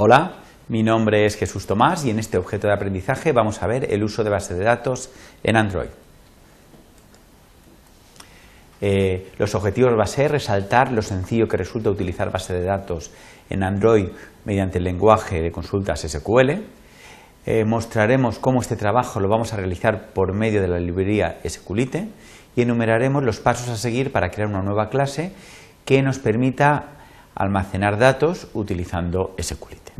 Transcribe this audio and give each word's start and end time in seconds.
Hola, 0.00 0.34
mi 0.68 0.84
nombre 0.84 1.26
es 1.26 1.34
Jesús 1.34 1.66
Tomás 1.66 2.04
y 2.04 2.10
en 2.10 2.20
este 2.20 2.38
objeto 2.38 2.68
de 2.68 2.72
aprendizaje 2.72 3.32
vamos 3.32 3.64
a 3.64 3.66
ver 3.66 3.92
el 3.92 4.04
uso 4.04 4.22
de 4.22 4.30
base 4.30 4.54
de 4.54 4.62
datos 4.62 5.10
en 5.42 5.56
Android. 5.56 5.88
Eh, 8.80 9.32
los 9.38 9.56
objetivos 9.56 9.98
va 9.98 10.04
a 10.04 10.06
ser 10.06 10.30
resaltar 10.30 10.92
lo 10.92 11.02
sencillo 11.02 11.48
que 11.48 11.56
resulta 11.56 11.90
utilizar 11.90 12.30
base 12.30 12.54
de 12.54 12.62
datos 12.62 13.10
en 13.50 13.64
Android 13.64 14.10
mediante 14.44 14.78
el 14.78 14.84
lenguaje 14.84 15.42
de 15.42 15.50
consultas 15.50 16.02
SQL. 16.02 16.62
Eh, 17.44 17.64
mostraremos 17.64 18.38
cómo 18.38 18.60
este 18.60 18.76
trabajo 18.76 19.18
lo 19.18 19.28
vamos 19.28 19.52
a 19.52 19.56
realizar 19.56 20.10
por 20.10 20.32
medio 20.32 20.62
de 20.62 20.68
la 20.68 20.78
librería 20.78 21.40
SQLite 21.44 22.06
y 22.54 22.62
enumeraremos 22.62 23.24
los 23.24 23.40
pasos 23.40 23.68
a 23.68 23.76
seguir 23.76 24.12
para 24.12 24.30
crear 24.30 24.48
una 24.48 24.62
nueva 24.62 24.90
clase 24.90 25.32
que 25.84 26.02
nos 26.02 26.20
permita 26.20 26.97
almacenar 27.38 27.98
datos 27.98 28.48
utilizando 28.54 29.34
SQLite. 29.40 29.92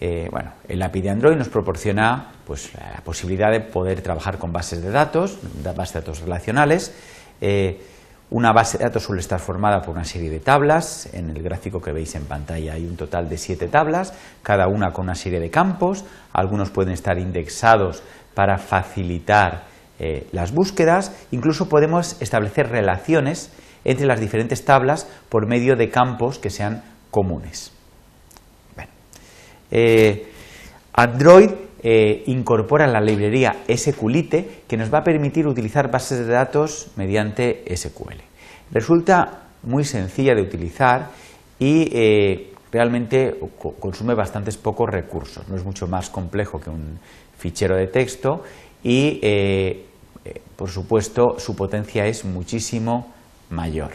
Eh, 0.00 0.28
bueno, 0.30 0.52
el 0.68 0.82
API 0.82 1.00
de 1.00 1.10
Android 1.10 1.36
nos 1.36 1.48
proporciona 1.48 2.32
pues, 2.46 2.74
la 2.74 3.00
posibilidad 3.02 3.50
de 3.50 3.60
poder 3.60 4.02
trabajar 4.02 4.38
con 4.38 4.52
bases 4.52 4.82
de 4.82 4.90
datos, 4.90 5.38
bases 5.76 5.94
de 5.94 6.00
datos 6.00 6.20
relacionales. 6.20 6.94
Eh, 7.40 7.80
una 8.30 8.52
base 8.52 8.78
de 8.78 8.84
datos 8.84 9.04
suele 9.04 9.20
estar 9.20 9.38
formada 9.40 9.82
por 9.82 9.94
una 9.94 10.04
serie 10.04 10.28
de 10.28 10.40
tablas. 10.40 11.08
En 11.12 11.30
el 11.30 11.42
gráfico 11.42 11.80
que 11.80 11.92
veis 11.92 12.14
en 12.14 12.24
pantalla 12.24 12.72
hay 12.72 12.84
un 12.84 12.96
total 12.96 13.28
de 13.28 13.38
siete 13.38 13.68
tablas, 13.68 14.14
cada 14.42 14.68
una 14.68 14.92
con 14.92 15.04
una 15.04 15.14
serie 15.14 15.38
de 15.38 15.50
campos. 15.50 16.04
Algunos 16.32 16.70
pueden 16.70 16.92
estar 16.92 17.18
indexados 17.18 18.02
para 18.34 18.58
facilitar 18.58 19.64
eh, 19.98 20.26
las 20.32 20.52
búsquedas. 20.52 21.12
Incluso 21.30 21.68
podemos 21.68 22.20
establecer 22.20 22.70
relaciones 22.70 23.52
entre 23.84 24.06
las 24.06 24.20
diferentes 24.20 24.64
tablas 24.64 25.08
por 25.28 25.46
medio 25.46 25.76
de 25.76 25.90
campos 25.90 26.38
que 26.38 26.50
sean 26.50 26.82
comunes. 27.10 27.72
Eh, 29.74 30.26
Android 30.92 31.50
eh, 31.82 32.24
incorpora 32.26 32.86
la 32.86 33.00
librería 33.00 33.64
SQLite 33.66 34.64
que 34.68 34.76
nos 34.76 34.92
va 34.92 34.98
a 34.98 35.04
permitir 35.04 35.46
utilizar 35.46 35.90
bases 35.90 36.26
de 36.26 36.32
datos 36.32 36.90
mediante 36.96 37.64
SQL. 37.74 38.20
Resulta 38.70 39.44
muy 39.62 39.84
sencilla 39.84 40.34
de 40.34 40.42
utilizar 40.42 41.08
y 41.58 41.88
eh, 41.90 42.52
realmente 42.70 43.38
consume 43.80 44.14
bastantes 44.14 44.58
pocos 44.58 44.90
recursos. 44.90 45.48
No 45.48 45.56
es 45.56 45.64
mucho 45.64 45.86
más 45.86 46.10
complejo 46.10 46.60
que 46.60 46.68
un 46.68 46.98
fichero 47.38 47.76
de 47.76 47.86
texto 47.86 48.42
y, 48.84 49.20
por 50.56 50.68
supuesto, 50.70 51.38
su 51.38 51.54
potencia 51.56 52.06
es 52.06 52.24
muchísimo 52.24 53.12
mayor. 53.52 53.92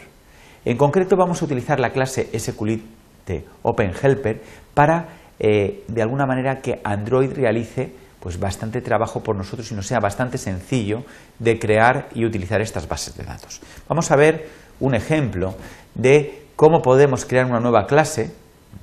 En 0.64 0.76
concreto, 0.76 1.16
vamos 1.16 1.42
a 1.42 1.44
utilizar 1.44 1.80
la 1.80 1.90
clase 1.90 2.28
SQLite 2.38 3.44
OpenHelper 3.62 4.40
para 4.74 5.08
eh, 5.38 5.84
de 5.86 6.02
alguna 6.02 6.26
manera 6.26 6.60
que 6.60 6.80
Android 6.82 7.32
realice 7.32 7.92
pues 8.20 8.40
bastante 8.40 8.80
trabajo 8.80 9.22
por 9.22 9.36
nosotros 9.36 9.70
y 9.70 9.74
nos 9.74 9.86
sea 9.86 10.00
bastante 10.00 10.38
sencillo 10.38 11.04
de 11.38 11.58
crear 11.58 12.08
y 12.14 12.24
utilizar 12.24 12.60
estas 12.60 12.88
bases 12.88 13.16
de 13.16 13.24
datos. 13.24 13.60
Vamos 13.88 14.10
a 14.10 14.16
ver 14.16 14.48
un 14.80 14.94
ejemplo 14.94 15.54
de 15.94 16.46
cómo 16.56 16.82
podemos 16.82 17.24
crear 17.24 17.46
una 17.46 17.60
nueva 17.60 17.86
clase, 17.86 18.32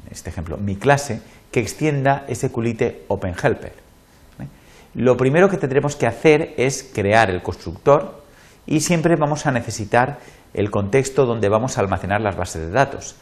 este 0.10 0.30
ejemplo, 0.30 0.58
mi 0.58 0.78
clase, 0.78 1.22
que 1.52 1.60
extienda 1.60 2.26
SQLite 2.34 3.04
OpenHelper. 3.10 3.74
¿eh? 4.40 4.48
Lo 4.94 5.18
primero 5.18 5.50
que 5.50 5.58
tendremos 5.58 5.96
que 5.98 6.08
hacer 6.08 6.54
es 6.58 6.90
crear 6.94 7.30
el 7.30 7.42
constructor 7.42 8.24
y 8.68 8.82
siempre 8.82 9.16
vamos 9.16 9.46
a 9.46 9.52
necesitar 9.52 10.20
el 10.54 10.72
contexto 10.72 11.26
donde 11.26 11.50
vamos 11.50 11.78
a 11.78 11.82
almacenar 11.82 12.22
las 12.22 12.36
bases 12.36 12.68
de 12.68 12.72
datos. 12.72 13.16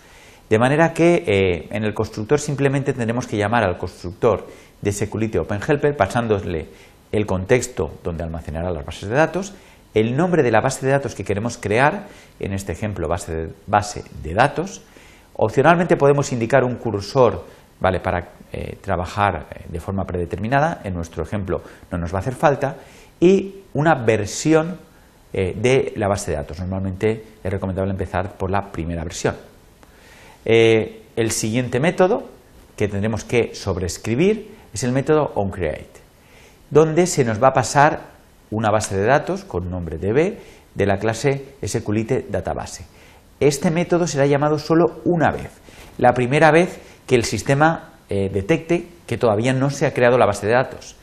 De 0.50 0.60
manera 0.60 0.94
que 0.94 1.24
eh, 1.26 1.68
en 1.72 1.84
el 1.84 1.94
constructor 1.94 2.40
simplemente 2.40 2.94
tendremos 2.94 3.28
que 3.28 3.38
llamar 3.38 3.64
al 3.64 3.78
constructor 3.78 4.48
de 4.82 4.92
Security 4.92 5.38
OpenHelper 5.38 5.96
pasándole 5.96 6.68
el 7.12 7.26
contexto 7.26 7.92
donde 8.04 8.24
almacenará 8.24 8.72
las 8.72 8.86
bases 8.86 9.10
de 9.10 9.16
datos, 9.16 9.54
el 9.94 10.18
nombre 10.18 10.44
de 10.44 10.52
la 10.52 10.62
base 10.62 10.86
de 10.86 10.92
datos 10.92 11.16
que 11.16 11.24
queremos 11.24 11.58
crear, 11.58 12.08
en 12.40 12.54
este 12.54 12.72
ejemplo 12.72 13.08
base 13.08 13.34
de, 13.34 13.54
base 13.68 14.04
de 14.22 14.34
datos. 14.34 14.82
Opcionalmente 15.36 15.96
podemos 15.96 16.32
indicar 16.32 16.64
un 16.64 16.76
cursor 16.76 17.46
¿vale? 17.80 18.00
para 18.00 18.30
eh, 18.52 18.78
trabajar 18.82 19.48
eh, 19.52 19.66
de 19.70 19.80
forma 19.80 20.06
predeterminada, 20.06 20.82
en 20.84 20.94
nuestro 20.94 21.24
ejemplo 21.24 21.62
no 21.92 21.98
nos 21.98 22.14
va 22.14 22.18
a 22.18 22.22
hacer 22.22 22.36
falta, 22.36 22.78
y 23.20 23.64
una 23.74 23.96
versión 23.96 24.78
de 25.34 25.94
la 25.96 26.08
base 26.08 26.32
de 26.32 26.38
datos. 26.38 26.60
Normalmente 26.60 27.24
es 27.44 27.52
recomendable 27.52 27.92
empezar 27.92 28.38
por 28.38 28.52
la 28.52 28.72
primera 28.72 29.04
versión. 29.04 29.36
Eh, 30.46 31.04
el 31.16 31.32
siguiente 31.32 31.80
método 31.80 32.30
que 32.76 32.88
tendremos 32.88 33.24
que 33.24 33.54
sobreescribir 33.54 34.56
es 34.74 34.84
el 34.84 34.92
método 34.92 35.32
onCreate, 35.36 36.02
donde 36.70 37.08
se 37.08 37.24
nos 37.24 37.42
va 37.42 37.50
a 37.50 37.54
pasar 37.54 38.14
una 38.50 38.72
base 38.72 38.98
de 38.98 39.06
datos 39.06 39.44
con 39.44 39.70
nombre 39.70 39.98
DB 39.98 40.38
de 40.74 40.86
la 40.86 40.98
clase 40.98 41.56
SQLite 41.66 42.28
Database. 42.30 42.86
Este 43.40 43.72
método 43.72 44.08
será 44.08 44.26
llamado 44.26 44.58
solo 44.58 45.02
una 45.06 45.32
vez, 45.32 45.52
la 45.98 46.14
primera 46.14 46.52
vez 46.52 46.80
que 47.08 47.16
el 47.16 47.24
sistema 47.24 47.94
eh, 48.10 48.30
detecte 48.34 48.88
que 49.06 49.18
todavía 49.18 49.54
no 49.54 49.70
se 49.70 49.86
ha 49.86 49.94
creado 49.94 50.18
la 50.18 50.26
base 50.26 50.48
de 50.48 50.54
datos. 50.54 50.96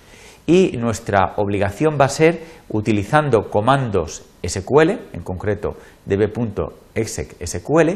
Y 0.51 0.77
nuestra 0.79 1.35
obligación 1.37 1.97
va 1.97 2.07
a 2.07 2.09
ser, 2.09 2.43
utilizando 2.71 3.51
comandos 3.51 4.25
SQL, 4.45 4.91
en 5.13 5.23
concreto 5.23 5.77
db.exec.sql, 6.07 7.91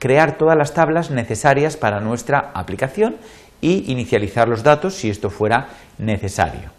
crear 0.00 0.36
todas 0.36 0.58
las 0.58 0.74
tablas 0.74 1.12
necesarias 1.12 1.76
para 1.76 2.00
nuestra 2.00 2.50
aplicación 2.52 3.18
y 3.60 3.92
inicializar 3.92 4.48
los 4.48 4.64
datos 4.64 4.94
si 4.96 5.08
esto 5.08 5.30
fuera 5.30 5.68
necesario. 5.98 6.72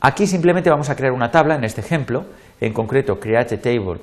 Aquí 0.00 0.28
simplemente 0.28 0.70
vamos 0.70 0.88
a 0.88 0.94
crear 0.94 1.14
una 1.14 1.32
tabla, 1.32 1.56
en 1.56 1.64
este 1.64 1.80
ejemplo, 1.80 2.26
en 2.60 2.72
concreto 2.72 3.18
create 3.18 3.56
table 3.56 3.98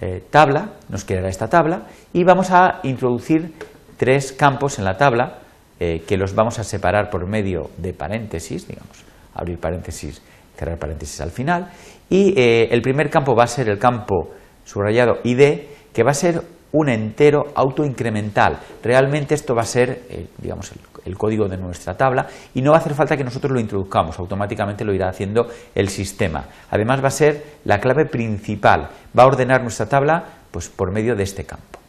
eh, 0.00 0.22
tabla, 0.30 0.76
nos 0.88 1.04
creará 1.04 1.28
esta 1.28 1.48
tabla 1.50 1.82
y 2.14 2.24
vamos 2.24 2.50
a 2.52 2.80
introducir 2.84 3.52
tres 3.98 4.32
campos 4.32 4.78
en 4.78 4.86
la 4.86 4.96
tabla 4.96 5.40
eh, 5.78 6.04
que 6.08 6.16
los 6.16 6.34
vamos 6.34 6.58
a 6.58 6.64
separar 6.64 7.10
por 7.10 7.26
medio 7.26 7.68
de 7.76 7.92
paréntesis, 7.92 8.66
digamos, 8.66 9.09
abrir 9.34 9.58
paréntesis, 9.58 10.22
cerrar 10.56 10.78
paréntesis 10.78 11.20
al 11.20 11.30
final 11.30 11.70
y 12.08 12.38
eh, 12.38 12.68
el 12.70 12.82
primer 12.82 13.10
campo 13.10 13.34
va 13.34 13.44
a 13.44 13.46
ser 13.46 13.68
el 13.68 13.78
campo 13.78 14.30
subrayado 14.64 15.18
ID 15.24 15.60
que 15.92 16.02
va 16.02 16.10
a 16.10 16.14
ser 16.14 16.42
un 16.72 16.88
entero 16.88 17.46
autoincremental. 17.54 18.58
Realmente 18.82 19.34
esto 19.34 19.54
va 19.54 19.62
a 19.62 19.66
ser, 19.66 20.02
eh, 20.08 20.26
digamos, 20.38 20.70
el, 20.72 21.16
código 21.16 21.48
de 21.48 21.56
nuestra 21.56 21.96
tabla 21.96 22.28
y 22.54 22.62
no 22.62 22.70
va 22.70 22.76
a 22.76 22.80
hacer 22.80 22.94
falta 22.94 23.16
que 23.16 23.24
nosotros 23.24 23.52
lo 23.52 23.58
introduzcamos, 23.58 24.18
automáticamente 24.18 24.84
lo 24.84 24.94
irá 24.94 25.08
haciendo 25.08 25.48
el 25.74 25.88
sistema. 25.88 26.44
Además 26.70 27.02
va 27.02 27.08
a 27.08 27.10
ser 27.10 27.44
la 27.64 27.80
clave 27.80 28.06
principal, 28.06 28.88
va 29.18 29.24
a 29.24 29.26
ordenar 29.26 29.62
nuestra 29.62 29.86
tabla 29.86 30.24
pues, 30.50 30.68
por 30.68 30.92
medio 30.92 31.16
de 31.16 31.24
este 31.24 31.44
campo. 31.44 31.80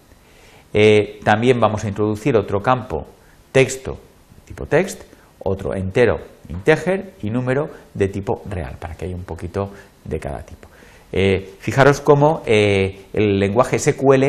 Eh, 0.74 1.20
también 1.24 1.60
vamos 1.60 1.84
a 1.84 1.88
introducir 1.88 2.36
otro 2.36 2.62
campo 2.62 3.06
texto 3.52 4.00
tipo 4.46 4.66
text, 4.66 5.04
otro 5.44 5.76
entero 5.76 6.20
integer 6.50 7.14
y 7.22 7.30
número 7.30 7.70
de 7.94 8.08
tipo 8.08 8.42
real, 8.50 8.78
para 8.80 8.96
que 8.96 9.06
haya 9.06 9.16
un 9.16 9.24
poquito 9.24 9.72
de 10.04 10.20
cada 10.20 10.44
tipo. 10.44 10.68
Eh, 11.14 11.56
fijaros 11.60 12.02
cómo 12.02 12.42
el 12.46 13.40
lenguaje 13.40 13.80
SQL 13.80 14.24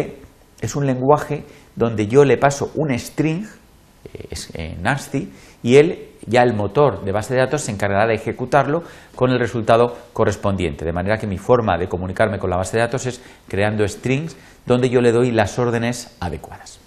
es 0.60 0.76
un 0.76 0.86
lenguaje 0.86 1.44
donde 1.74 2.06
yo 2.06 2.24
le 2.24 2.38
paso 2.38 2.70
un 2.76 2.96
string, 2.98 3.44
eh, 4.14 4.26
es 4.30 4.50
eh, 4.54 4.76
nasty, 4.80 5.30
y 5.62 5.76
él, 5.76 6.08
ya 6.26 6.42
el 6.42 6.54
motor 6.54 7.04
de 7.04 7.12
base 7.12 7.34
de 7.34 7.40
datos, 7.40 7.62
se 7.62 7.72
encargará 7.72 8.06
de 8.06 8.14
ejecutarlo 8.14 8.82
con 9.14 9.30
el 9.30 9.38
resultado 9.38 9.96
correspondiente. 10.12 10.84
De 10.84 10.92
manera 10.92 11.18
que 11.18 11.26
mi 11.26 11.38
forma 11.38 11.78
de 11.78 11.88
comunicarme 11.88 12.38
con 12.38 12.50
la 12.50 12.56
base 12.56 12.76
de 12.76 12.82
datos 12.82 13.06
es 13.06 13.20
creando 13.48 13.86
strings 13.86 14.36
donde 14.66 14.88
yo 14.88 15.00
le 15.00 15.12
doy 15.12 15.30
las 15.30 15.58
órdenes 15.58 16.16
adecuadas. 16.20 16.78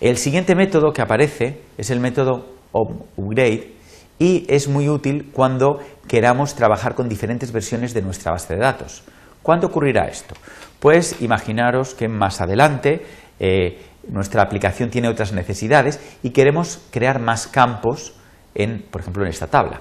El 0.00 0.16
siguiente 0.16 0.54
método 0.54 0.92
que 0.92 1.02
aparece 1.02 1.60
es 1.76 1.90
el 1.90 2.00
método 2.00 2.57
upgrade 2.80 3.72
y 4.18 4.44
es 4.48 4.68
muy 4.68 4.88
útil 4.88 5.30
cuando 5.32 5.78
queramos 6.06 6.54
trabajar 6.54 6.94
con 6.94 7.08
diferentes 7.08 7.52
versiones 7.52 7.94
de 7.94 8.02
nuestra 8.02 8.32
base 8.32 8.54
de 8.54 8.60
datos. 8.60 9.04
¿Cuándo 9.42 9.68
ocurrirá 9.68 10.08
esto? 10.08 10.34
Pues 10.80 11.22
imaginaros 11.22 11.94
que 11.94 12.08
más 12.08 12.40
adelante 12.40 13.04
eh, 13.38 13.80
nuestra 14.08 14.42
aplicación 14.42 14.90
tiene 14.90 15.08
otras 15.08 15.32
necesidades 15.32 16.00
y 16.22 16.30
queremos 16.30 16.80
crear 16.90 17.20
más 17.20 17.46
campos, 17.46 18.14
en, 18.54 18.82
por 18.90 19.00
ejemplo, 19.00 19.22
en 19.24 19.30
esta 19.30 19.46
tabla. 19.46 19.80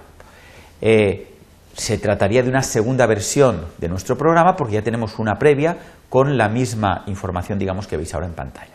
Eh, 0.81 1.33
se 1.73 1.97
trataría 1.97 2.43
de 2.43 2.49
una 2.49 2.63
segunda 2.63 3.05
versión 3.05 3.65
de 3.77 3.87
nuestro 3.87 4.17
programa 4.17 4.55
porque 4.55 4.75
ya 4.75 4.81
tenemos 4.81 5.19
una 5.19 5.35
previa 5.35 5.77
con 6.09 6.37
la 6.37 6.49
misma 6.49 7.03
información, 7.07 7.59
digamos, 7.59 7.87
que 7.87 7.97
veis 7.97 8.13
ahora 8.13 8.27
en 8.27 8.33
pantalla. 8.33 8.73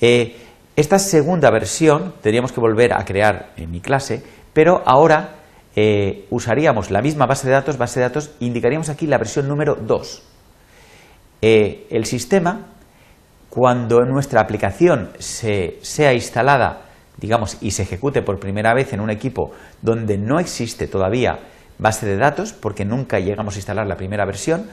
Eh, 0.00 0.36
esta 0.80 0.98
segunda 0.98 1.50
versión 1.50 2.14
tendríamos 2.22 2.52
que 2.52 2.60
volver 2.60 2.92
a 2.92 3.04
crear 3.04 3.52
en 3.56 3.70
mi 3.70 3.80
clase, 3.80 4.22
pero 4.52 4.82
ahora 4.86 5.34
usaríamos 6.30 6.90
la 6.90 7.02
misma 7.02 7.26
base 7.26 7.46
de 7.46 7.52
datos, 7.52 7.78
base 7.78 8.00
de 8.00 8.06
datos, 8.06 8.32
indicaríamos 8.40 8.88
aquí 8.88 9.06
la 9.06 9.18
versión 9.18 9.46
número 9.46 9.76
2. 9.76 10.22
Eh, 11.42 11.86
el 11.90 12.04
sistema, 12.04 12.66
cuando 13.48 14.00
nuestra 14.00 14.40
aplicación 14.40 15.10
se, 15.18 15.78
sea 15.82 16.12
instalada 16.14 16.88
digamos, 17.18 17.58
y 17.60 17.72
se 17.72 17.82
ejecute 17.82 18.22
por 18.22 18.38
primera 18.38 18.74
vez 18.74 18.92
en 18.92 19.00
un 19.00 19.10
equipo 19.10 19.50
donde 19.82 20.16
no 20.16 20.38
existe 20.38 20.86
todavía 20.86 21.40
base 21.78 22.06
de 22.06 22.16
datos, 22.16 22.52
porque 22.52 22.84
nunca 22.84 23.18
llegamos 23.18 23.54
a 23.54 23.58
instalar 23.58 23.86
la 23.86 23.96
primera 23.96 24.24
versión, 24.24 24.68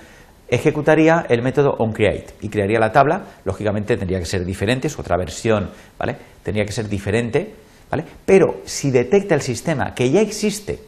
ejecutaría 0.48 1.26
el 1.30 1.42
método 1.42 1.76
onCreate 1.80 2.36
y 2.42 2.50
crearía 2.50 2.80
la 2.80 2.92
tabla, 2.92 3.24
lógicamente 3.46 3.98
tendría 3.98 4.20
que 4.20 4.26
ser 4.26 4.46
diferente, 4.46 4.88
es 4.88 5.00
otra 5.00 5.18
versión, 5.18 5.70
¿vale? 5.98 6.18
Tendría 6.44 6.66
que 6.66 6.72
ser 6.72 6.88
diferente, 6.88 7.54
¿vale? 7.90 8.06
Pero 8.26 8.62
si 8.66 8.92
detecta 8.92 9.36
el 9.36 9.42
sistema 9.42 9.94
que 9.96 10.12
ya 10.12 10.22
existe 10.22 10.80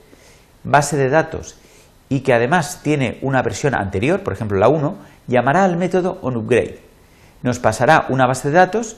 base 0.63 0.98
de 0.98 1.09
datos 1.09 1.57
y 2.09 2.21
que 2.21 2.33
además 2.33 2.81
tiene 2.83 3.18
una 3.21 3.42
versión 3.42 3.75
anterior, 3.75 4.24
por 4.24 4.33
ejemplo 4.33 4.57
la 4.57 4.69
1, 4.69 4.98
llamará 5.27 5.63
al 5.63 5.77
método 5.77 6.19
onUpgrade. 6.21 6.80
Nos 7.44 7.60
pasará 7.60 8.06
una 8.10 8.25
base 8.25 8.50
de 8.50 8.56
datos, 8.56 8.98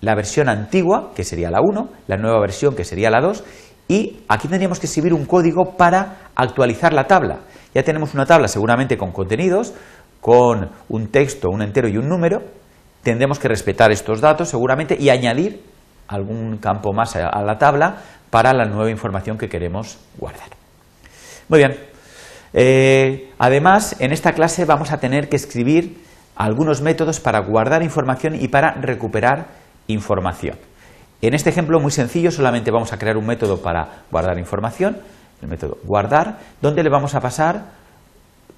la 0.00 0.14
versión 0.14 0.48
antigua, 0.48 1.12
que 1.14 1.24
sería 1.24 1.50
la 1.50 1.60
1, 1.60 1.88
la 2.06 2.16
nueva 2.16 2.40
versión, 2.40 2.74
que 2.74 2.84
sería 2.84 3.10
la 3.10 3.20
2, 3.20 3.44
y 3.88 4.20
aquí 4.28 4.48
tendríamos 4.48 4.78
que 4.78 4.86
escribir 4.86 5.14
un 5.14 5.24
código 5.24 5.76
para 5.76 6.30
actualizar 6.34 6.92
la 6.92 7.06
tabla. 7.06 7.40
Ya 7.74 7.82
tenemos 7.82 8.14
una 8.14 8.26
tabla 8.26 8.48
seguramente 8.48 8.98
con 8.98 9.12
contenidos, 9.12 9.72
con 10.20 10.70
un 10.88 11.08
texto, 11.08 11.48
un 11.50 11.62
entero 11.62 11.88
y 11.88 11.96
un 11.96 12.08
número. 12.08 12.42
Tendremos 13.02 13.38
que 13.38 13.48
respetar 13.48 13.92
estos 13.92 14.20
datos 14.20 14.48
seguramente 14.48 14.96
y 14.98 15.10
añadir 15.10 15.62
algún 16.08 16.58
campo 16.58 16.92
más 16.92 17.16
a 17.16 17.42
la 17.42 17.58
tabla 17.58 17.96
para 18.30 18.52
la 18.52 18.64
nueva 18.64 18.90
información 18.90 19.38
que 19.38 19.48
queremos 19.48 19.98
guardar. 20.18 20.48
Muy 21.48 21.58
bien. 21.60 21.76
Eh, 22.52 23.30
además, 23.38 23.96
en 24.00 24.12
esta 24.12 24.32
clase 24.32 24.64
vamos 24.64 24.90
a 24.92 24.98
tener 24.98 25.28
que 25.28 25.36
escribir 25.36 26.02
algunos 26.36 26.80
métodos 26.80 27.20
para 27.20 27.40
guardar 27.40 27.82
información 27.82 28.34
y 28.34 28.48
para 28.48 28.72
recuperar 28.72 29.46
información. 29.86 30.56
En 31.20 31.34
este 31.34 31.50
ejemplo 31.50 31.80
muy 31.80 31.90
sencillo 31.90 32.30
solamente 32.30 32.70
vamos 32.70 32.92
a 32.92 32.98
crear 32.98 33.16
un 33.16 33.26
método 33.26 33.60
para 33.60 34.04
guardar 34.10 34.38
información, 34.38 34.98
el 35.42 35.48
método 35.48 35.78
guardar, 35.84 36.38
donde 36.62 36.82
le 36.82 36.90
vamos 36.90 37.14
a 37.14 37.20
pasar 37.20 37.64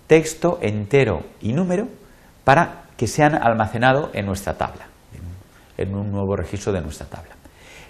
texto 0.06 0.58
entero 0.62 1.22
y 1.40 1.52
número 1.52 1.88
para 2.44 2.84
que 2.96 3.06
sean 3.06 3.34
almacenados 3.34 4.10
en 4.12 4.26
nuestra 4.26 4.58
tabla, 4.58 4.86
en 5.78 5.94
un 5.94 6.10
nuevo 6.10 6.36
registro 6.36 6.72
de 6.72 6.80
nuestra 6.80 7.06
tabla. 7.06 7.36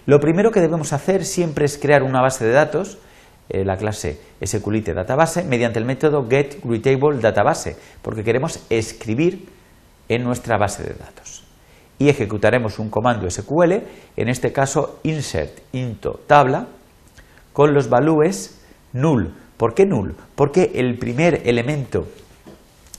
Lo 0.07 0.21
primero 0.21 0.51
que 0.51 0.61
debemos 0.61 0.93
hacer 0.93 1.25
siempre 1.25 1.65
es 1.65 1.79
crear 1.79 2.03
una 2.03 2.21
base 2.21 2.45
de 2.45 2.53
datos, 2.53 2.99
eh, 3.49 3.65
la 3.65 3.77
clase 3.77 4.21
SQLite 4.45 4.95
Database, 4.95 5.45
mediante 5.45 5.79
el 5.79 5.85
método 5.85 6.27
getReadtableDatabase, 6.29 7.77
porque 8.03 8.25
queremos 8.25 8.61
escribir 8.71 9.49
en 10.09 10.25
nuestra 10.25 10.57
base 10.57 10.83
de 10.83 10.95
datos 10.95 11.45
y 12.01 12.09
ejecutaremos 12.09 12.79
un 12.79 12.89
comando 12.89 13.31
SQL, 13.31 13.73
en 14.17 14.29
este 14.29 14.53
caso 14.53 15.01
insert 15.03 15.61
into 15.73 16.19
tabla, 16.27 16.67
con 17.53 17.75
los 17.75 17.91
valores 17.91 18.65
null. 18.95 19.35
¿Por 19.61 19.75
qué 19.75 19.85
null? 19.85 20.17
Porque 20.37 20.73
el 20.77 20.97
primer 20.97 21.43
elemento 21.47 22.07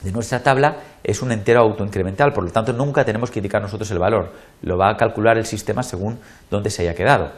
de 0.04 0.12
nuestra 0.12 0.44
tabla 0.44 0.78
es 1.04 1.24
un 1.24 1.32
entero 1.32 1.62
autoincremental, 1.62 2.34
por 2.34 2.44
lo 2.44 2.52
tanto 2.52 2.72
nunca 2.72 3.04
tenemos 3.04 3.32
que 3.32 3.40
indicar 3.40 3.64
nosotros 3.64 3.90
el 3.90 3.98
valor, 3.98 4.32
lo 4.62 4.78
va 4.78 4.92
a 4.92 4.96
calcular 4.96 5.40
el 5.40 5.48
sistema 5.48 5.82
según 5.82 6.20
dónde 6.52 6.70
se 6.70 6.84
haya 6.84 6.94
quedado. 6.94 7.32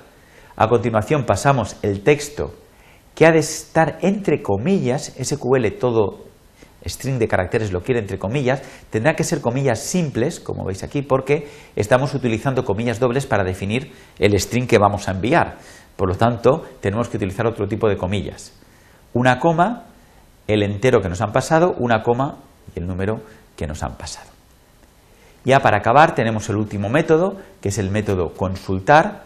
A 0.58 0.68
continuación 0.68 1.26
pasamos 1.26 1.78
el 1.84 2.04
texto 2.04 2.54
que 3.16 3.26
ha 3.26 3.32
de 3.32 3.40
estar 3.40 3.98
entre 4.02 4.42
comillas, 4.42 5.14
SQL 5.18 5.68
todo 5.80 6.26
string 6.86 7.18
de 7.18 7.30
caracteres 7.30 7.72
lo 7.72 7.82
quiere 7.82 8.02
entre 8.02 8.20
comillas, 8.20 8.62
tendrá 8.90 9.16
que 9.16 9.24
ser 9.24 9.40
comillas 9.40 9.80
simples, 9.80 10.42
como 10.42 10.66
veis 10.66 10.84
aquí, 10.84 11.02
porque 11.02 11.48
estamos 11.78 12.14
utilizando 12.14 12.66
comillas 12.66 13.00
dobles 13.00 13.26
para 13.26 13.46
definir 13.46 13.94
el 14.20 14.38
string 14.38 14.68
que 14.68 14.80
vamos 14.80 15.08
a 15.08 15.12
enviar. 15.12 15.60
Por 15.96 16.10
lo 16.10 16.16
tanto, 16.16 16.66
tenemos 16.82 17.08
que 17.08 17.16
utilizar 17.16 17.48
otro 17.48 17.70
tipo 17.70 17.88
de 17.88 17.96
comillas. 17.96 18.63
Una 19.14 19.40
coma, 19.40 19.86
el 20.48 20.64
entero 20.64 21.02
que 21.02 21.10
nos 21.10 21.22
han 21.22 21.32
pasado, 21.32 21.76
una 21.78 22.04
coma 22.04 22.38
y 22.76 22.80
el 22.80 22.88
número 22.88 23.22
que 23.56 23.68
nos 23.68 23.84
han 23.84 23.96
pasado. 23.96 24.30
Ya 25.46 25.60
para 25.60 25.78
acabar 25.78 26.16
tenemos 26.16 26.50
el 26.50 26.56
último 26.56 26.90
método, 26.90 27.38
que 27.62 27.70
es 27.70 27.78
el 27.78 27.92
método 27.92 28.34
consultar, 28.34 29.24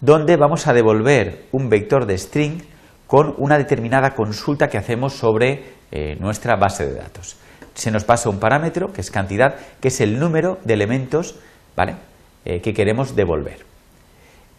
donde 0.00 0.36
vamos 0.36 0.66
a 0.66 0.72
devolver 0.72 1.46
un 1.52 1.68
vector 1.68 2.06
de 2.06 2.16
string 2.16 2.62
con 3.06 3.34
una 3.38 3.58
determinada 3.58 4.14
consulta 4.14 4.68
que 4.68 4.78
hacemos 4.78 5.12
sobre 5.12 5.74
eh, 5.92 6.16
nuestra 6.18 6.56
base 6.56 6.86
de 6.86 6.94
datos. 6.94 7.36
Se 7.74 7.90
nos 7.90 8.04
pasa 8.04 8.30
un 8.30 8.38
parámetro, 8.38 8.92
que 8.92 9.00
es 9.00 9.10
cantidad, 9.10 9.56
que 9.80 9.88
es 9.88 10.00
el 10.00 10.18
número 10.18 10.58
de 10.64 10.74
elementos 10.74 11.36
¿vale? 11.76 11.96
Eh, 12.44 12.60
que 12.60 12.74
queremos 12.74 13.14
devolver. 13.16 13.64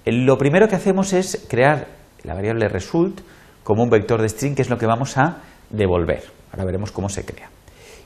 Lo 0.06 0.38
primero 0.38 0.68
que 0.68 0.76
hacemos 0.76 1.14
es 1.14 1.46
crear 1.50 1.88
la 2.24 2.34
variable 2.34 2.68
result 2.68 3.22
como 3.64 3.84
un 3.84 3.90
vector 3.90 4.22
de 4.22 4.30
string, 4.30 4.56
que 4.56 4.62
es 4.62 4.70
lo 4.70 4.78
que 4.78 4.86
vamos 4.86 5.18
a 5.18 5.42
devolver. 5.70 6.24
Ahora 6.52 6.66
veremos 6.66 6.92
cómo 6.92 7.10
se 7.10 7.26
crea. 7.26 7.50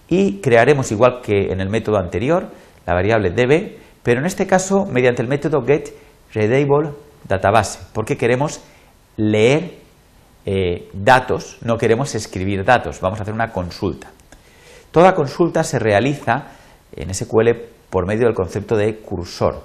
Y 0.07 0.39
crearemos, 0.41 0.91
igual 0.91 1.21
que 1.23 1.51
en 1.51 1.61
el 1.61 1.69
método 1.69 1.97
anterior, 1.97 2.49
la 2.85 2.93
variable 2.93 3.31
db, 3.31 3.77
pero 4.03 4.19
en 4.19 4.27
este 4.27 4.45
caso 4.45 4.85
mediante 4.85 5.21
el 5.21 5.27
método 5.27 5.65
getReadableDatabase, 5.65 7.79
porque 7.93 8.17
queremos 8.17 8.61
leer 9.17 9.79
eh, 10.45 10.89
datos, 10.93 11.57
no 11.61 11.77
queremos 11.77 12.13
escribir 12.13 12.63
datos, 12.63 13.01
vamos 13.01 13.19
a 13.19 13.23
hacer 13.23 13.33
una 13.33 13.51
consulta. 13.51 14.11
Toda 14.91 15.15
consulta 15.15 15.63
se 15.63 15.79
realiza 15.79 16.51
en 16.95 17.13
SQL 17.13 17.49
por 17.89 18.05
medio 18.05 18.27
del 18.27 18.35
concepto 18.35 18.77
de 18.77 18.97
cursor, 18.97 19.63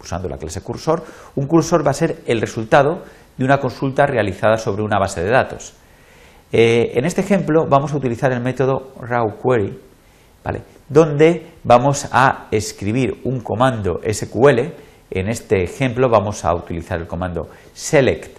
usando 0.00 0.28
la 0.28 0.36
clase 0.36 0.60
cursor. 0.60 1.04
Un 1.34 1.46
cursor 1.46 1.84
va 1.84 1.90
a 1.90 1.94
ser 1.94 2.22
el 2.26 2.40
resultado 2.40 3.02
de 3.36 3.44
una 3.44 3.58
consulta 3.58 4.06
realizada 4.06 4.56
sobre 4.56 4.82
una 4.82 4.98
base 4.98 5.22
de 5.22 5.30
datos. 5.30 5.74
Eh, 6.52 6.92
en 6.94 7.04
este 7.04 7.20
ejemplo 7.20 7.66
vamos 7.68 7.92
a 7.92 7.96
utilizar 7.96 8.32
el 8.32 8.40
método 8.40 8.92
rawQuery, 9.00 9.78
donde 10.88 11.46
vamos 11.64 12.08
a 12.12 12.46
escribir 12.50 13.20
un 13.24 13.40
comando 13.40 14.00
SQL. 14.08 14.72
En 15.10 15.28
este 15.28 15.62
ejemplo 15.62 16.08
vamos 16.08 16.44
a 16.44 16.54
utilizar 16.54 17.00
el 17.00 17.06
comando 17.06 17.48
select 17.72 18.38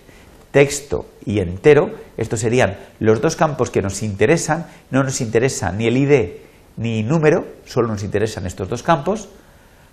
texto 0.51 1.05
y 1.25 1.39
entero, 1.39 1.91
estos 2.15 2.39
serían 2.39 2.77
los 2.99 3.21
dos 3.21 3.35
campos 3.35 3.69
que 3.69 3.81
nos 3.81 4.01
interesan, 4.01 4.65
no 4.89 5.03
nos 5.03 5.21
interesa 5.21 5.71
ni 5.71 5.85
el 5.85 5.97
ID 5.97 6.31
ni 6.77 7.03
número, 7.03 7.45
solo 7.65 7.89
nos 7.89 8.03
interesan 8.03 8.45
estos 8.45 8.69
dos 8.69 8.81
campos, 8.81 9.29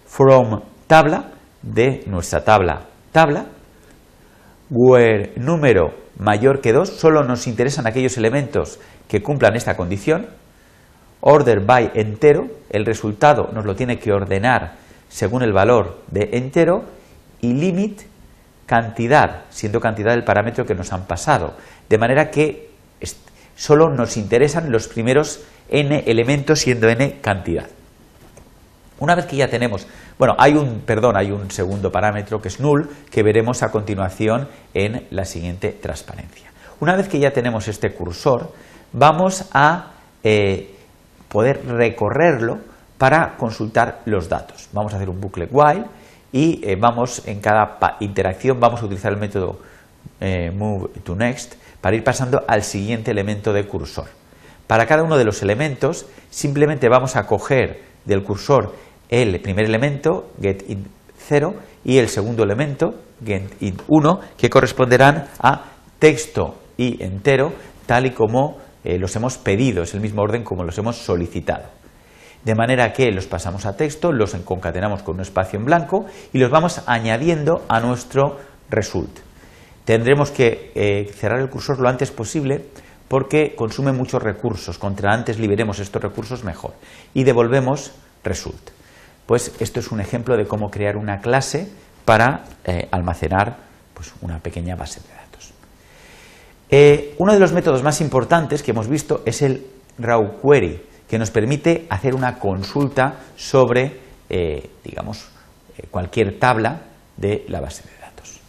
from 0.07 0.63
tabla, 0.87 1.33
de 1.61 2.05
nuestra 2.07 2.45
tabla, 2.45 2.87
tabla, 3.11 3.47
where 4.71 5.33
número 5.37 5.95
mayor 6.19 6.61
que 6.61 6.73
2, 6.73 6.89
solo 6.89 7.25
nos 7.25 7.47
interesan 7.47 7.87
aquellos 7.87 8.17
elementos 8.17 8.79
que 9.09 9.23
cumplan 9.23 9.57
esta 9.57 9.77
condición, 9.77 10.27
order 11.21 11.61
by 11.61 11.93
entero, 11.95 12.49
el 12.71 12.85
resultado 12.85 13.51
nos 13.53 13.65
lo 13.65 13.75
tiene 13.75 13.99
que 13.99 14.13
ordenar 14.13 14.77
según 15.09 15.43
el 15.43 15.53
valor 15.53 16.03
de 16.11 16.31
entero, 16.33 16.85
y 17.41 17.53
limit 17.53 18.01
cantidad, 18.67 19.43
siendo 19.51 19.79
cantidad 19.81 20.15
el 20.15 20.25
parámetro 20.25 20.65
que 20.65 20.75
nos 20.75 20.93
han 20.93 21.07
pasado. 21.07 21.55
De 21.89 21.99
manera 21.99 22.31
que 22.31 22.71
solo 23.55 23.91
nos 23.91 24.17
interesan 24.17 24.73
los 24.73 24.89
primeros 24.89 25.45
n 25.69 26.05
elementos 26.07 26.61
siendo 26.61 26.89
n 26.89 27.21
cantidad. 27.21 27.69
Una 29.01 29.15
vez 29.15 29.27
que 29.27 29.37
ya 29.37 29.49
tenemos, 29.49 29.87
bueno, 30.19 30.35
hay 30.39 30.55
un, 30.55 30.81
perdón, 30.81 31.17
hay 31.17 31.33
un 31.33 31.51
segundo 31.51 31.91
parámetro 31.91 32.41
que 32.41 32.49
es 32.49 32.61
null 32.61 32.89
que 33.11 33.23
veremos 33.23 33.63
a 33.63 33.71
continuación 33.71 34.49
en 34.73 35.07
la 35.11 35.25
siguiente 35.25 35.71
transparencia. 35.71 36.53
Una 36.81 36.97
vez 36.97 37.09
que 37.09 37.19
ya 37.19 37.33
tenemos 37.33 37.67
este 37.67 37.93
cursor, 37.93 38.53
vamos 38.93 39.49
a 39.53 39.93
eh, 40.23 40.75
poder 41.29 41.67
recorrerlo 41.67 42.61
para 42.99 43.37
consultar 43.37 44.01
los 44.05 44.29
datos. 44.29 44.69
Vamos 44.73 44.93
a 44.93 44.97
hacer 44.97 45.11
un 45.11 45.21
bucle 45.21 45.49
while 45.51 45.85
y 46.33 46.61
eh, 46.65 46.77
vamos 46.81 47.27
en 47.27 47.41
cada 47.41 47.79
interacción 48.01 48.59
vamos 48.59 48.83
a 48.83 48.87
utilizar 48.87 49.13
el 49.13 49.19
método 49.19 49.59
eh, 50.21 50.51
move 50.51 50.89
to 51.05 51.15
next 51.15 51.55
para 51.81 51.97
ir 51.97 52.03
pasando 52.03 52.43
al 52.49 52.63
siguiente 52.63 53.11
elemento 53.11 53.53
de 53.53 53.67
cursor. 53.67 54.07
Para 54.67 54.87
cada 54.87 55.03
uno 55.03 55.17
de 55.17 55.25
los 55.25 55.43
elementos 55.43 56.07
simplemente 56.31 56.89
vamos 56.89 57.17
a 57.17 57.27
coger 57.27 57.83
del 58.05 58.23
cursor 58.23 58.75
el 59.09 59.41
primer 59.41 59.67
elemento, 59.67 60.31
getInt0, 60.41 61.55
y 61.85 61.99
el 61.99 62.09
segundo 62.09 62.43
elemento, 62.43 62.95
getInt1, 63.25 64.21
que 64.37 64.51
corresponderán 64.51 65.27
a 65.39 65.65
texto 65.99 66.57
y 66.77 67.03
entero, 67.03 67.53
tal 67.87 68.07
y 68.07 68.11
como 68.11 68.59
eh, 68.83 68.99
los 68.99 69.15
hemos 69.17 69.39
pedido, 69.39 69.83
es 69.83 69.95
el 69.95 70.01
mismo 70.01 70.23
orden 70.23 70.43
como 70.43 70.65
los 70.65 70.77
hemos 70.79 70.97
solicitado 70.97 71.85
de 72.45 72.55
manera 72.55 72.93
que 72.93 73.11
los 73.11 73.27
pasamos 73.27 73.67
a 73.67 73.77
texto, 73.77 74.13
los 74.13 74.35
concatenamos 74.45 75.03
con 75.03 75.17
un 75.17 75.23
espacio 75.23 75.59
en 75.59 75.65
blanco 75.65 76.05
y 76.33 76.39
los 76.39 76.51
vamos 76.51 76.83
añadiendo 76.87 77.65
a 77.69 77.81
nuestro 77.81 78.39
result. 78.71 79.19
Tendremos 79.85 80.31
que 80.31 80.71
eh, 80.75 81.11
cerrar 81.15 81.41
el 81.41 81.49
cursor 81.49 81.81
lo 81.81 81.89
antes 81.89 82.11
posible 82.11 82.67
porque 83.09 83.55
consume 83.55 83.93
muchos 83.93 84.23
recursos. 84.23 84.79
Contra 84.79 85.13
antes 85.13 85.39
liberemos 85.39 85.79
estos 85.79 86.03
recursos 86.03 86.45
mejor. 86.45 86.75
Y 87.13 87.25
devolvemos 87.25 87.93
result. 88.23 88.71
Pues 89.27 89.53
esto 89.61 89.81
es 89.81 89.91
un 89.91 90.01
ejemplo 90.01 90.37
de 90.37 90.47
cómo 90.47 90.71
crear 90.71 90.97
una 90.97 91.21
clase 91.21 91.69
para 92.05 92.45
eh, 92.65 92.89
almacenar 92.91 93.57
pues, 93.95 94.13
una 94.21 94.39
pequeña 94.41 94.77
base 94.77 95.01
de 95.01 95.09
datos. 95.09 95.53
Eh, 96.71 97.15
uno 97.19 97.33
de 97.33 97.39
los 97.39 97.53
métodos 97.53 97.83
más 97.83 98.01
importantes 98.01 98.63
que 98.63 98.73
hemos 98.73 98.89
visto 98.89 99.23
es 99.25 99.43
el 99.43 99.67
raw 99.99 100.41
query, 100.43 100.83
que 101.09 101.19
nos 101.19 101.31
permite 101.31 101.87
hacer 101.89 102.15
una 102.15 102.39
consulta 102.39 103.21
sobre, 103.37 104.01
eh, 104.29 104.71
digamos, 104.83 105.29
cualquier 105.91 106.39
tabla 106.39 106.83
de 107.17 107.45
la 107.49 107.61
base 107.61 107.83
de 107.83 107.99
datos. 107.99 108.41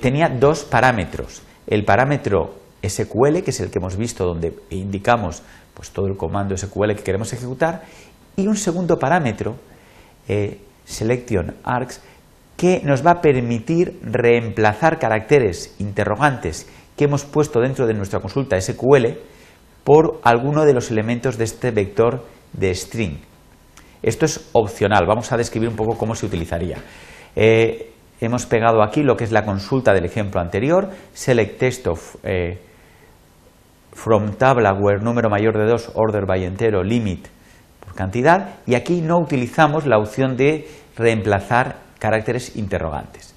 tenía 0.00 0.28
dos 0.28 0.64
parámetros. 0.64 1.42
El 1.66 1.84
parámetro 1.84 2.61
SQL, 2.86 3.42
que 3.42 3.50
es 3.50 3.60
el 3.60 3.70
que 3.70 3.78
hemos 3.78 3.96
visto 3.96 4.24
donde 4.24 4.54
indicamos 4.70 5.42
pues, 5.74 5.90
todo 5.90 6.06
el 6.06 6.16
comando 6.16 6.56
SQL 6.56 6.94
que 6.94 7.02
queremos 7.02 7.32
ejecutar, 7.32 7.82
y 8.36 8.46
un 8.46 8.56
segundo 8.56 8.98
parámetro, 8.98 9.56
eh, 10.28 10.60
selection 10.84 11.54
args, 11.64 12.00
que 12.56 12.80
nos 12.84 13.04
va 13.04 13.12
a 13.12 13.20
permitir 13.20 13.98
reemplazar 14.02 14.98
caracteres 14.98 15.74
interrogantes 15.78 16.68
que 16.96 17.04
hemos 17.04 17.24
puesto 17.24 17.60
dentro 17.60 17.86
de 17.86 17.94
nuestra 17.94 18.20
consulta 18.20 18.60
SQL 18.60 19.18
por 19.84 20.20
alguno 20.22 20.64
de 20.64 20.72
los 20.72 20.90
elementos 20.90 21.38
de 21.38 21.44
este 21.44 21.70
vector 21.70 22.24
de 22.52 22.74
string. 22.74 23.18
Esto 24.02 24.26
es 24.26 24.48
opcional, 24.52 25.06
vamos 25.06 25.32
a 25.32 25.36
describir 25.36 25.68
un 25.68 25.76
poco 25.76 25.96
cómo 25.96 26.14
se 26.14 26.26
utilizaría. 26.26 26.78
Eh, 27.34 27.92
hemos 28.20 28.46
pegado 28.46 28.82
aquí 28.82 29.02
lo 29.02 29.16
que 29.16 29.24
es 29.24 29.32
la 29.32 29.44
consulta 29.44 29.92
del 29.92 30.04
ejemplo 30.04 30.40
anterior, 30.40 30.90
select 31.12 31.58
text 31.58 31.86
of 31.86 32.16
eh, 32.22 32.60
from 33.92 34.34
tabla 34.34 34.72
where 34.72 35.02
número 35.02 35.28
mayor 35.30 35.56
de 35.56 35.66
2, 35.66 35.92
order 35.94 36.26
by 36.26 36.44
entero, 36.44 36.82
limit 36.82 37.26
por 37.80 37.94
cantidad, 37.94 38.60
y 38.66 38.74
aquí 38.74 39.00
no 39.00 39.18
utilizamos 39.18 39.86
la 39.86 39.98
opción 39.98 40.36
de 40.36 40.68
reemplazar 40.96 41.76
caracteres 41.98 42.56
interrogantes. 42.56 43.34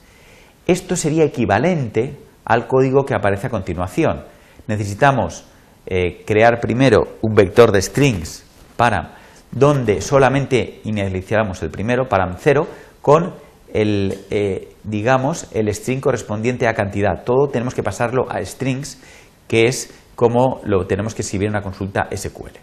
Esto 0.67 0.95
sería 0.95 1.23
equivalente 1.23 2.17
al 2.45 2.67
código 2.67 3.05
que 3.05 3.13
aparece 3.13 3.47
a 3.47 3.51
continuación. 3.51 4.23
Necesitamos 4.67 5.45
eh, 5.85 6.23
crear 6.25 6.59
primero 6.59 7.17
un 7.21 7.35
vector 7.35 7.71
de 7.71 7.81
strings 7.81 8.43
para 8.75 9.15
donde 9.51 10.01
solamente 10.01 10.81
iniciamos 10.83 11.61
el 11.63 11.69
primero, 11.69 12.09
param 12.09 12.35
0, 12.37 12.67
con 13.01 13.33
el, 13.73 14.25
eh, 14.31 14.73
digamos, 14.83 15.47
el 15.53 15.73
string 15.73 16.01
correspondiente 16.01 16.67
a 16.67 16.73
cantidad. 16.73 17.23
Todo 17.23 17.47
tenemos 17.49 17.73
que 17.73 17.83
pasarlo 17.83 18.25
a 18.29 18.43
strings, 18.43 19.01
que 19.47 19.67
es 19.67 19.93
como 20.15 20.61
lo 20.63 20.87
tenemos 20.87 21.13
que 21.13 21.21
escribir 21.21 21.47
en 21.47 21.53
una 21.53 21.61
consulta 21.61 22.07
SQL. 22.15 22.57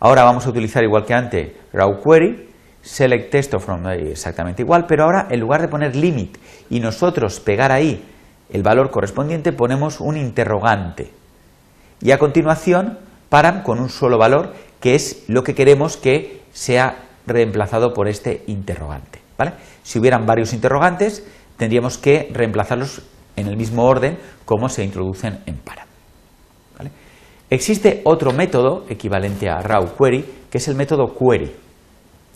Ahora 0.00 0.24
vamos 0.24 0.46
a 0.46 0.50
utilizar 0.50 0.82
igual 0.82 1.04
que 1.04 1.14
antes 1.14 1.52
raw 1.72 2.00
query, 2.02 2.48
select 2.82 3.30
text 3.30 3.54
from 3.58 3.86
eh, 3.88 4.10
exactamente 4.10 4.62
igual, 4.62 4.86
pero 4.86 5.04
ahora 5.04 5.28
en 5.30 5.40
lugar 5.40 5.62
de 5.62 5.68
poner 5.68 5.94
limit 5.94 6.36
y 6.68 6.80
nosotros 6.80 7.40
pegar 7.40 7.70
ahí 7.70 8.04
el 8.50 8.62
valor 8.62 8.90
correspondiente 8.90 9.52
ponemos 9.52 10.00
un 10.00 10.16
interrogante 10.16 11.10
y 12.00 12.10
a 12.10 12.18
continuación 12.18 12.98
paran 13.28 13.62
con 13.62 13.80
un 13.80 13.88
solo 13.88 14.18
valor 14.18 14.52
que 14.80 14.94
es 14.94 15.24
lo 15.28 15.44
que 15.44 15.54
queremos 15.54 15.96
que 15.96 16.42
sea 16.52 16.96
reemplazado 17.26 17.94
por 17.94 18.08
este 18.08 18.42
interrogante. 18.46 19.20
Si 19.82 19.98
hubieran 19.98 20.26
varios 20.26 20.52
interrogantes 20.52 21.24
tendríamos 21.56 21.98
que 21.98 22.28
reemplazarlos 22.32 23.02
en 23.36 23.46
el 23.46 23.56
mismo 23.56 23.84
orden 23.84 24.18
como 24.44 24.68
se 24.68 24.84
introducen 24.84 25.40
en 25.46 25.56
param. 25.56 25.91
Existe 27.52 28.00
otro 28.04 28.32
método 28.32 28.86
equivalente 28.88 29.50
a 29.50 29.60
raw 29.60 29.84
query, 29.94 30.24
que 30.50 30.56
es 30.56 30.68
el 30.68 30.74
método 30.74 31.14
query, 31.14 31.52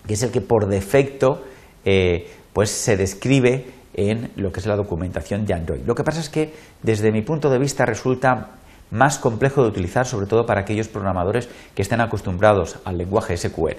que 0.06 0.12
es 0.12 0.23
el 0.23 0.30
que 0.30 0.42
por 0.42 0.68
defecto 0.68 1.42
eh, 1.87 2.30
pues 2.52 2.68
se 2.68 2.99
describe 2.99 3.64
en 3.94 4.30
lo 4.37 4.52
que 4.52 4.61
es 4.61 4.66
la 4.66 4.76
documentación 4.76 5.46
de 5.46 5.54
Android. 5.54 5.80
Lo 5.87 5.94
que 5.94 6.04
pasa 6.04 6.20
es 6.20 6.28
que 6.28 6.52
desde 6.82 7.12
mi 7.12 7.23
punto 7.23 7.49
de 7.49 7.58
vista 7.58 7.87
resulta 7.87 8.58
más 8.90 9.18
complejo 9.18 9.62
de 9.62 9.70
utilizar, 9.70 10.04
sobre 10.04 10.26
todo 10.26 10.44
para 10.44 10.61
aquellos 10.61 10.88
programadores 10.88 11.49
que 11.75 11.80
estén 11.80 12.02
acostumbrados 12.02 12.78
al 12.85 12.99
lenguaje 12.99 13.38
SQL. 13.38 13.78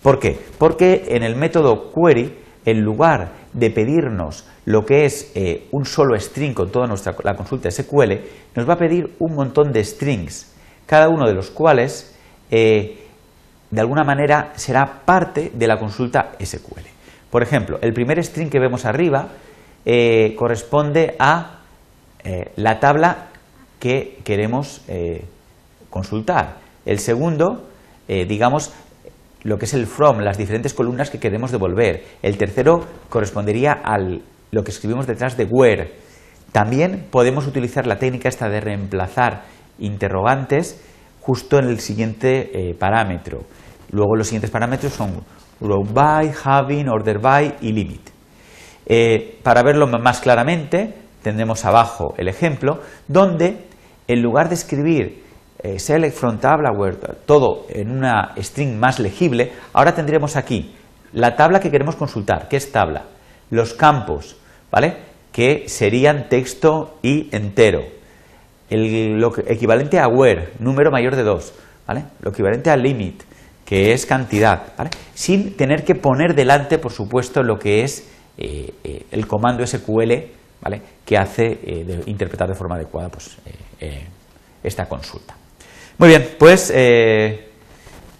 ¿Por 0.00 0.20
qué? 0.20 0.38
Porque 0.58 1.06
en 1.08 1.24
el 1.24 1.34
método 1.34 1.90
query, 1.92 2.38
en 2.64 2.82
lugar 2.82 3.32
de 3.52 3.70
pedirnos 3.70 4.46
lo 4.64 4.86
que 4.86 5.06
es 5.06 5.32
eh, 5.34 5.66
un 5.72 5.84
solo 5.84 6.16
string 6.16 6.54
con 6.54 6.70
toda 6.70 6.86
nuestra 6.86 7.16
la 7.24 7.34
consulta 7.34 7.68
SQL, 7.68 8.12
nos 8.54 8.68
va 8.68 8.74
a 8.74 8.78
pedir 8.78 9.16
un 9.18 9.34
montón 9.34 9.72
de 9.72 9.82
strings 9.82 10.54
cada 10.88 11.10
uno 11.10 11.26
de 11.26 11.34
los 11.34 11.50
cuales 11.50 12.16
eh, 12.50 12.96
de 13.70 13.80
alguna 13.80 14.04
manera 14.04 14.52
será 14.56 15.02
parte 15.04 15.52
de 15.54 15.66
la 15.66 15.78
consulta 15.78 16.32
SQL. 16.42 16.86
Por 17.30 17.42
ejemplo, 17.42 17.78
el 17.82 17.92
primer 17.92 18.24
string 18.24 18.48
que 18.48 18.58
vemos 18.58 18.86
arriba 18.86 19.28
eh, 19.84 20.34
corresponde 20.34 21.14
a 21.18 21.60
eh, 22.24 22.52
la 22.56 22.80
tabla 22.80 23.26
que 23.78 24.18
queremos 24.24 24.82
consultar. 25.88 26.56
El 26.84 26.98
segundo, 26.98 27.68
digamos, 28.08 28.72
lo 29.44 29.56
que 29.56 29.66
es 29.66 29.74
el 29.74 29.86
from, 29.86 30.18
las 30.18 30.36
diferentes 30.36 30.74
columnas 30.74 31.10
que 31.10 31.20
queremos 31.20 31.52
devolver. 31.52 32.02
El 32.20 32.36
tercero 32.38 32.84
correspondería 33.08 33.80
a 33.84 33.98
lo 34.50 34.64
que 34.64 34.72
escribimos 34.72 35.06
detrás 35.06 35.36
de 35.36 35.44
where. 35.44 35.92
También 36.50 37.06
podemos 37.12 37.46
utilizar 37.46 37.86
la 37.86 37.98
técnica 38.00 38.28
esta 38.28 38.48
de 38.48 38.60
reemplazar 38.60 39.44
interrogantes 39.78 40.80
justo 41.20 41.58
en 41.58 41.68
el 41.68 41.80
siguiente 41.80 42.50
eh, 42.52 42.74
parámetro. 42.74 43.44
Luego 43.90 44.16
los 44.16 44.28
siguientes 44.28 44.50
parámetros 44.50 44.92
son 44.92 45.24
row 45.60 45.84
by, 45.84 46.32
having, 46.44 46.88
order 46.88 47.18
by 47.18 47.56
y 47.60 47.72
limit. 47.72 48.10
Eh, 48.86 49.38
para 49.42 49.62
verlo 49.62 49.86
más 49.86 50.20
claramente, 50.20 50.94
tendremos 51.22 51.64
abajo 51.64 52.14
el 52.16 52.28
ejemplo, 52.28 52.80
donde 53.06 53.66
en 54.06 54.22
lugar 54.22 54.48
de 54.48 54.54
escribir 54.54 55.24
eh, 55.62 55.78
select 55.78 56.16
from 56.16 56.38
tabla, 56.38 56.70
todo 57.26 57.66
en 57.68 57.90
una 57.90 58.34
string 58.38 58.78
más 58.78 58.98
legible, 58.98 59.52
ahora 59.72 59.94
tendremos 59.94 60.36
aquí 60.36 60.74
la 61.12 61.36
tabla 61.36 61.60
que 61.60 61.70
queremos 61.70 61.96
consultar, 61.96 62.48
que 62.48 62.56
es 62.56 62.72
tabla, 62.72 63.04
los 63.50 63.74
campos, 63.74 64.36
¿vale? 64.70 64.96
que 65.32 65.68
serían 65.68 66.28
texto 66.28 66.98
y 67.02 67.28
entero, 67.36 67.82
el, 68.70 69.18
lo 69.18 69.32
equivalente 69.46 69.98
a 69.98 70.08
where, 70.08 70.50
número 70.58 70.90
mayor 70.90 71.16
de 71.16 71.22
2, 71.22 71.52
¿vale? 71.86 72.04
lo 72.20 72.30
equivalente 72.30 72.70
a 72.70 72.76
limit, 72.76 73.22
que 73.64 73.92
es 73.92 74.06
cantidad, 74.06 74.74
¿vale? 74.76 74.90
sin 75.14 75.56
tener 75.56 75.84
que 75.84 75.94
poner 75.94 76.34
delante, 76.34 76.78
por 76.78 76.92
supuesto, 76.92 77.42
lo 77.42 77.58
que 77.58 77.82
es 77.82 78.08
eh, 78.36 78.72
eh, 78.84 79.06
el 79.10 79.26
comando 79.26 79.66
SQL 79.66 80.12
¿vale? 80.60 80.80
que 81.04 81.18
hace 81.18 81.58
eh, 81.64 81.84
de 81.84 82.02
interpretar 82.06 82.48
de 82.48 82.54
forma 82.54 82.76
adecuada 82.76 83.08
pues, 83.08 83.36
esta 84.62 84.86
consulta. 84.86 85.34
Muy 85.98 86.08
bien, 86.08 86.28
pues 86.38 86.72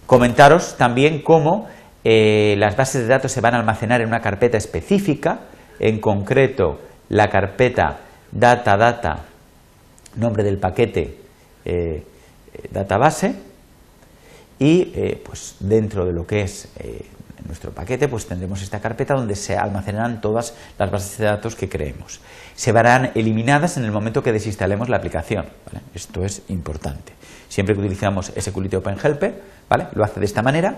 comentaros 0.06 0.76
también 0.76 1.22
cómo 1.22 1.68
las 2.04 2.76
bases 2.76 3.02
de 3.02 3.08
datos 3.08 3.30
se 3.30 3.40
van 3.40 3.54
a 3.54 3.58
almacenar 3.58 4.00
en 4.00 4.08
una 4.08 4.20
carpeta 4.20 4.56
específica, 4.56 5.40
en 5.78 6.00
concreto 6.00 6.80
la 7.08 7.28
carpeta 7.28 8.00
data 8.32 8.76
data 8.76 9.27
nombre 10.18 10.44
del 10.44 10.58
paquete 10.58 11.18
eh, 11.64 12.04
database 12.70 13.34
y 14.58 14.92
eh, 14.94 15.22
pues 15.24 15.56
dentro 15.60 16.04
de 16.04 16.12
lo 16.12 16.26
que 16.26 16.42
es 16.42 16.68
eh, 16.78 17.06
nuestro 17.46 17.70
paquete 17.70 18.08
pues 18.08 18.26
tendremos 18.26 18.62
esta 18.62 18.80
carpeta 18.80 19.14
donde 19.14 19.36
se 19.36 19.56
almacenarán 19.56 20.20
todas 20.20 20.54
las 20.78 20.90
bases 20.90 21.18
de 21.18 21.26
datos 21.26 21.54
que 21.54 21.68
creemos. 21.68 22.20
Se 22.54 22.72
verán 22.72 23.12
eliminadas 23.14 23.76
en 23.76 23.84
el 23.84 23.92
momento 23.92 24.22
que 24.22 24.32
desinstalemos 24.32 24.88
la 24.88 24.96
aplicación. 24.96 25.46
Esto 25.94 26.24
es 26.24 26.42
importante. 26.48 27.12
Siempre 27.48 27.74
que 27.74 27.80
utilizamos 27.80 28.32
SQLite 28.38 28.76
OpenHelper, 28.76 29.42
¿vale? 29.68 29.86
lo 29.94 30.04
hace 30.04 30.20
de 30.20 30.26
esta 30.26 30.42
manera 30.42 30.76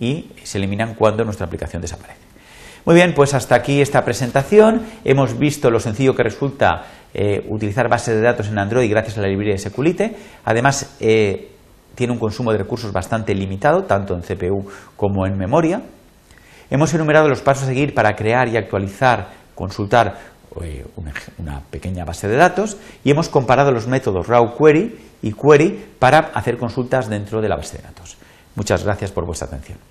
y 0.00 0.32
se 0.42 0.58
eliminan 0.58 0.94
cuando 0.94 1.24
nuestra 1.24 1.46
aplicación 1.46 1.80
desaparece. 1.80 2.30
Muy 2.84 2.94
bien, 2.94 3.14
pues 3.14 3.34
hasta 3.34 3.54
aquí 3.54 3.80
esta 3.80 4.04
presentación. 4.04 4.82
Hemos 5.04 5.38
visto 5.38 5.70
lo 5.70 5.80
sencillo 5.80 6.16
que 6.16 6.22
resulta 6.22 6.86
eh, 7.14 7.44
utilizar 7.48 7.88
bases 7.88 8.14
de 8.14 8.22
datos 8.22 8.48
en 8.48 8.58
Android 8.58 8.90
gracias 8.90 9.18
a 9.18 9.22
la 9.22 9.28
librería 9.28 9.54
de 9.54 9.58
Seculite. 9.58 10.16
Además, 10.44 10.96
eh, 11.00 11.50
tiene 11.94 12.12
un 12.12 12.18
consumo 12.18 12.52
de 12.52 12.58
recursos 12.58 12.92
bastante 12.92 13.34
limitado, 13.34 13.84
tanto 13.84 14.14
en 14.14 14.22
CPU 14.22 14.66
como 14.96 15.26
en 15.26 15.36
memoria. 15.36 15.82
Hemos 16.70 16.94
enumerado 16.94 17.28
los 17.28 17.42
pasos 17.42 17.64
a 17.64 17.66
seguir 17.66 17.94
para 17.94 18.14
crear 18.14 18.48
y 18.48 18.56
actualizar, 18.56 19.28
consultar 19.54 20.18
eh, 20.62 20.84
una, 21.38 21.60
pequeña 21.70 22.04
base 22.04 22.28
de 22.28 22.36
datos 22.36 22.76
y 23.04 23.10
hemos 23.10 23.28
comparado 23.28 23.70
los 23.70 23.86
métodos 23.86 24.26
raw 24.26 24.56
query 24.56 24.98
y 25.22 25.32
query 25.32 25.84
para 25.98 26.18
hacer 26.34 26.58
consultas 26.58 27.08
dentro 27.08 27.40
de 27.40 27.48
la 27.48 27.56
base 27.56 27.76
de 27.76 27.84
datos. 27.84 28.16
Muchas 28.54 28.84
gracias 28.84 29.12
por 29.12 29.26
vuestra 29.26 29.48
atención. 29.48 29.89